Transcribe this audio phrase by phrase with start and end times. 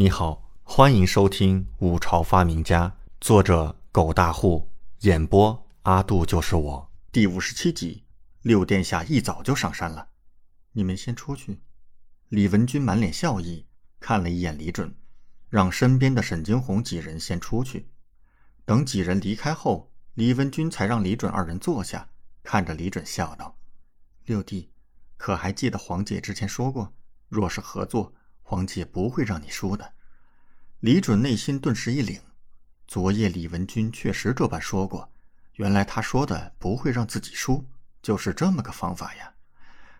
[0.00, 2.88] 你好，欢迎收听《五朝发明家》，
[3.20, 8.04] 作者狗大户，演播阿杜就是我，第五十七集。
[8.40, 10.08] 六殿下一早就上山了，
[10.72, 11.60] 你们先出去。
[12.30, 13.66] 李文君满脸笑意，
[14.00, 14.96] 看了一眼李准，
[15.50, 17.90] 让身边的沈惊鸿几人先出去。
[18.64, 22.08] 等几人离开后，李文君才让李准二人坐下，
[22.42, 23.58] 看着李准笑道
[24.24, 24.70] ：“六弟，
[25.18, 26.94] 可还记得黄姐之前说过，
[27.28, 28.14] 若是合作？”
[28.50, 29.92] 黄姐不会让你输的。
[30.80, 32.18] 李准内心顿时一凛，
[32.88, 35.08] 昨夜李文君确实这般说过。
[35.52, 37.64] 原来他说的不会让自己输，
[38.02, 39.32] 就是这么个方法呀。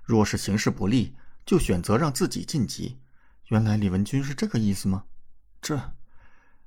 [0.02, 1.14] 若是形势不利，
[1.46, 2.98] 就选择让自己晋级。
[3.50, 5.04] 原来李文君是这个意思吗？
[5.62, 5.80] 这……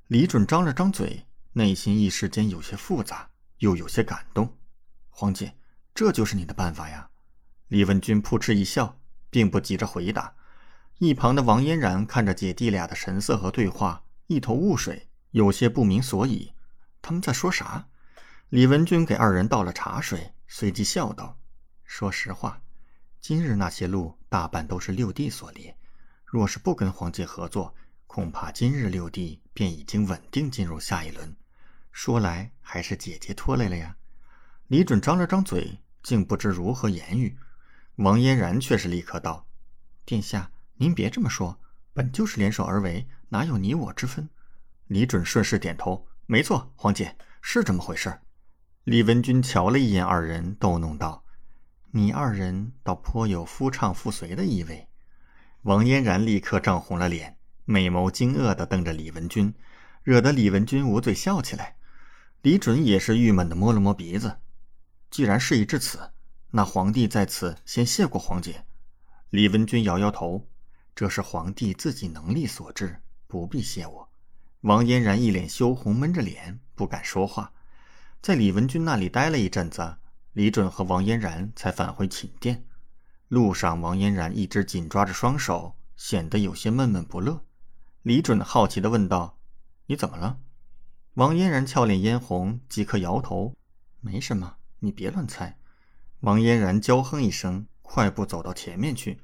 [0.08, 4.58] 李准张了张嘴，内心一时间有些复杂，又有些感动。
[5.10, 5.54] 黄姐，
[5.94, 7.10] 这就是你的办法呀？
[7.68, 8.98] 李文君扑哧一笑，
[9.30, 10.34] 并不急着回答。
[11.00, 16.54] 一旁的王嫣然看着姐弟俩的神色和对话，一头雾水，有些不明所以。
[17.02, 17.88] 他们在说啥？
[18.50, 21.38] 李文君给二人倒了茶水，随即笑道
[21.84, 22.62] ：“说实话，
[23.20, 25.76] 今日那些路大半都是六弟所列。
[26.24, 27.76] 若是不跟黄姐合作，
[28.08, 31.36] 恐怕今日六弟便已经稳定进入下一轮。
[31.92, 33.98] 说来还是姐姐拖累了呀。”
[34.68, 37.38] 李准张了张嘴，竟不知如何言语。
[37.98, 39.46] 王嫣然却是立刻道
[40.06, 40.50] ：“殿下。”
[40.84, 41.58] 您别这么说，
[41.94, 44.30] 本就是联手而为，哪有你我之分？
[44.88, 48.20] 李准顺势点头，没错，黄姐是这么回事。
[48.84, 51.24] 李文君瞧了一眼二人，逗弄道
[51.92, 54.90] ：“你二人倒颇有夫唱妇随的意味。”
[55.64, 59.54] 王嫣然立刻涨红了脸，美眸惊愕地瞪着李文君，
[60.04, 61.78] 惹得李文君捂嘴笑起来。
[62.42, 64.40] 李准也是郁闷地摸了摸鼻子。
[65.10, 66.12] 既然事已至此，
[66.52, 68.66] 那皇帝在此先谢过黄姐。
[69.30, 70.50] 李文君摇摇头。
[70.96, 74.10] 这是皇帝自己能力所致，不必谢我。
[74.62, 77.52] 王嫣然一脸羞红，闷着脸不敢说话。
[78.22, 79.98] 在李文君那里待了一阵子，
[80.34, 82.66] 李准和王嫣然才返回寝殿。
[83.28, 87.44] 路上，王嫣然一直紧抓着双手，显得有些闷闷不乐。
[88.04, 89.40] 李准好奇地问道
[89.88, 90.38] ：“你怎么了？”
[91.16, 93.56] 王嫣然俏脸嫣红，即刻摇头
[94.00, 95.58] ：“没什么，你别乱猜。”
[96.22, 99.20] 王嫣然娇哼一声，快步走到前面去。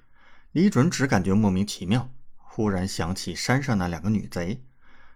[0.51, 4.63] 李准只感觉莫名其妙，忽然想起山上那两个女贼。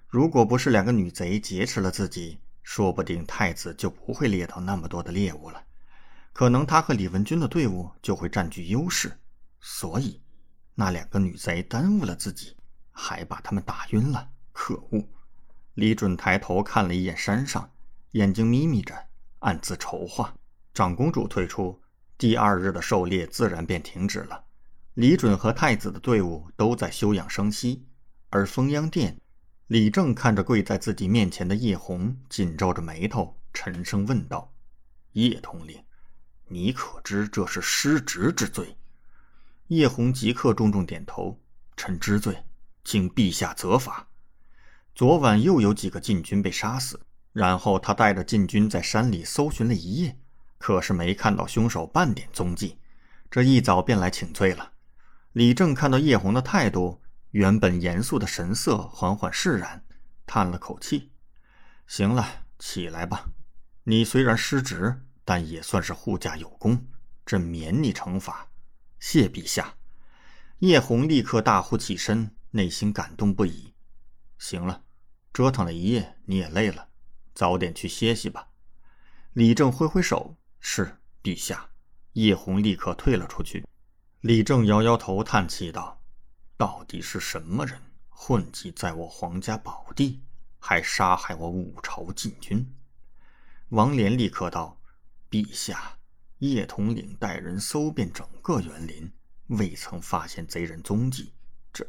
[0.08, 5.64] 如果不是两个女贼劫持了自己，说不定太子就不会猎到那么多的猎物了。
[6.34, 9.12] 可能他和李文君的队伍就会占据优势。
[9.60, 10.22] 所以，
[10.76, 12.56] 那两个女贼耽误了自己，
[12.92, 14.30] 还把他们打晕了。
[14.52, 15.04] 可恶！
[15.74, 17.72] 李准抬头看了一眼山上，
[18.12, 19.08] 眼睛眯眯着，
[19.40, 20.36] 暗自筹划。
[20.76, 21.82] 长公主退出，
[22.20, 24.44] 第二日的狩猎自然便停止了。
[24.96, 27.84] 李准和太子的队伍都在休养生息，
[28.30, 29.20] 而封央殿，
[29.66, 34.54] 李正看着跪在自己面前的叶红，紧皱着眉头，沉声问道
[35.14, 35.84] ：“叶统领，
[36.48, 38.78] 你可知这是失职之罪？”
[39.70, 41.42] 叶红即刻重重点头
[41.76, 42.44] ：“臣知罪，
[42.84, 44.08] 请陛下责罚。”
[44.94, 47.00] 昨晚又有几个禁军被杀死，
[47.32, 50.20] 然后他带着禁军在山里搜寻了一夜，
[50.60, 52.78] 可是没看到凶手半点踪迹，
[53.32, 54.73] 这一早便来请罪了。
[55.34, 57.02] 李正看到叶红的态度，
[57.32, 59.84] 原本严肃的神色缓缓释然，
[60.28, 61.12] 叹了口气
[61.88, 63.32] ：“行了，起来吧。
[63.86, 66.86] 你虽然失职，但也算是护驾有功，
[67.26, 68.48] 朕免你惩罚。
[69.00, 69.74] 谢陛下。”
[70.60, 73.74] 叶红立刻大呼起身，内心感动不已。
[74.38, 74.84] 行了，
[75.34, 76.90] 折腾了一夜，你也累了，
[77.34, 78.50] 早点去歇息吧。
[79.34, 81.72] 李正挥挥手：“是，陛下。”
[82.14, 83.66] 叶红立刻退了出去。
[84.24, 86.02] 李正摇摇头，叹气道
[86.56, 90.22] ：“到底是什么人混迹在我皇家宝地，
[90.60, 92.74] 还杀害我五朝禁军？”
[93.68, 94.80] 王连立刻道
[95.30, 95.98] ：“陛下，
[96.38, 99.12] 叶统领带人搜遍整个园林，
[99.48, 101.34] 未曾发现贼人踪迹。
[101.74, 101.86] 这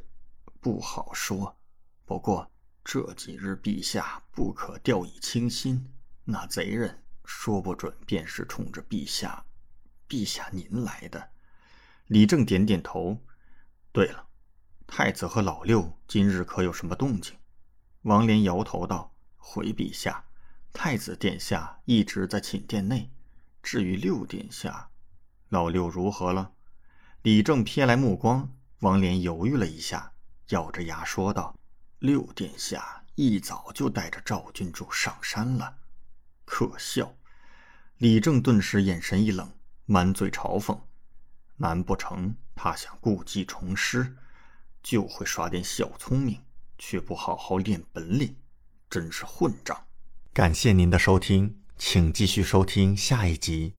[0.61, 1.57] 不好说。
[2.05, 2.51] 不过
[2.83, 5.89] 这几日，陛下不可掉以轻心。
[6.25, 9.45] 那贼人说不准便是冲着陛下，
[10.09, 11.31] 陛下您来的。”
[12.07, 13.19] 李正点点头。
[13.91, 14.27] 对了，
[14.87, 17.35] 太子和老六今日可有什么动静？
[18.03, 20.25] 王莲摇头道：“回陛下，
[20.73, 23.11] 太子殿下一直在寝殿内。
[23.63, 24.91] 至于六殿下，
[25.49, 26.53] 老六如何了？”
[27.23, 30.13] 李正瞥来目光，王莲犹豫了一下，
[30.49, 31.59] 咬着牙说道
[32.01, 35.79] ：“六殿下一早就带着赵郡主上山了。”
[36.45, 37.17] 可笑！
[37.97, 39.51] 李正顿时眼神一冷，
[39.87, 40.79] 满嘴嘲讽。
[41.57, 44.17] 难不成他想故技重施，
[44.83, 46.41] 就会耍点小聪明，
[46.79, 48.37] 却不好好练本领，
[48.91, 49.87] 真是混账！
[50.33, 53.73] 感谢您的收听，请继续收听下一集。